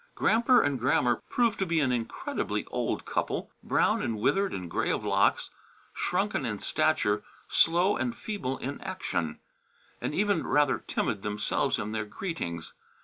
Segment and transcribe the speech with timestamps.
[0.15, 4.89] "Gramper" and "Grammer" proved to be an incredibly old couple, brown and withered and gray
[4.89, 5.51] of locks,
[5.93, 9.39] shrunken in stature, slow and feeble in action,
[10.01, 12.73] and even rather timid themselves in their greetings.